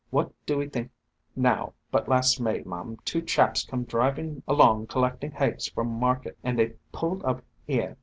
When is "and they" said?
6.43-6.73